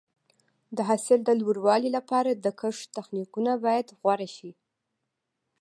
د 0.75 0.77
حاصل 0.89 1.19
د 1.25 1.29
لوړوالي 1.39 1.89
لپاره 1.97 2.29
د 2.33 2.45
کښت 2.59 2.85
تخنیکونه 2.97 3.51
باید 3.65 3.87
غوره 3.99 4.29
شي. 4.35 4.51